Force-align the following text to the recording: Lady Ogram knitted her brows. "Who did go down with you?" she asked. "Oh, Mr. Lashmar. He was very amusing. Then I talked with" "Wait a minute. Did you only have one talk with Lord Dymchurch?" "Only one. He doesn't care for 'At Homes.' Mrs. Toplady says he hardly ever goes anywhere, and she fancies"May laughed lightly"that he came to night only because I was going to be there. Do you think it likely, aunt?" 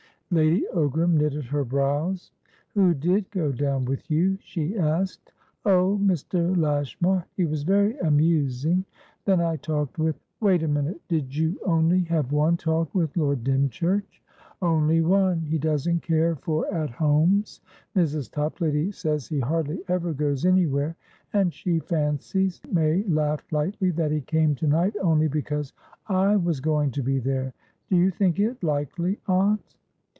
Lady 0.33 0.65
Ogram 0.73 1.15
knitted 1.15 1.43
her 1.43 1.65
brows. 1.65 2.31
"Who 2.73 2.93
did 2.93 3.29
go 3.31 3.51
down 3.51 3.83
with 3.83 4.09
you?" 4.09 4.37
she 4.39 4.77
asked. 4.77 5.33
"Oh, 5.65 5.99
Mr. 6.01 6.55
Lashmar. 6.55 7.25
He 7.35 7.43
was 7.45 7.63
very 7.63 7.97
amusing. 7.99 8.85
Then 9.25 9.41
I 9.41 9.57
talked 9.57 9.99
with" 9.99 10.17
"Wait 10.39 10.63
a 10.63 10.69
minute. 10.69 11.01
Did 11.09 11.35
you 11.35 11.59
only 11.65 12.05
have 12.05 12.31
one 12.31 12.55
talk 12.55 12.95
with 12.95 13.17
Lord 13.17 13.43
Dymchurch?" 13.43 14.23
"Only 14.61 15.01
one. 15.01 15.41
He 15.41 15.57
doesn't 15.57 16.01
care 16.01 16.37
for 16.37 16.65
'At 16.73 16.91
Homes.' 16.91 17.59
Mrs. 17.93 18.31
Toplady 18.31 18.89
says 18.93 19.27
he 19.27 19.41
hardly 19.41 19.81
ever 19.89 20.13
goes 20.13 20.45
anywhere, 20.45 20.95
and 21.33 21.53
she 21.53 21.79
fancies"May 21.79 23.03
laughed 23.03 23.51
lightly"that 23.51 24.11
he 24.11 24.21
came 24.21 24.55
to 24.55 24.67
night 24.67 24.95
only 25.01 25.27
because 25.27 25.73
I 26.07 26.37
was 26.37 26.61
going 26.61 26.91
to 26.91 27.03
be 27.03 27.19
there. 27.19 27.53
Do 27.89 27.97
you 27.97 28.09
think 28.11 28.39
it 28.39 28.63
likely, 28.63 29.19
aunt?" 29.27 29.75